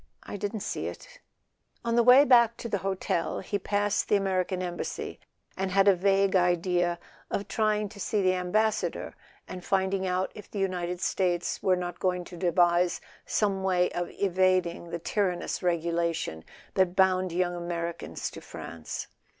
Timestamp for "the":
1.21-1.21, 1.95-2.03, 2.69-2.77, 4.09-4.15, 8.23-8.33, 10.49-10.57, 14.89-14.97